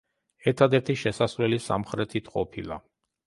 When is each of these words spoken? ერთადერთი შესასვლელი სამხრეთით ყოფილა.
ერთადერთი 0.51 0.95
შესასვლელი 1.01 1.61
სამხრეთით 1.67 2.31
ყოფილა. 2.39 2.79